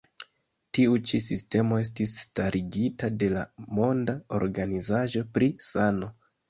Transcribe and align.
Tiu 0.77 0.95
ĉi 1.11 1.19
sistemo 1.25 1.77
estis 1.83 2.15
starigita 2.23 3.13
de 3.25 3.31
la 3.37 3.47
Monda 3.83 4.19
Organizaĵo 4.43 5.29
pri 5.39 5.55
Sano. 5.73 6.17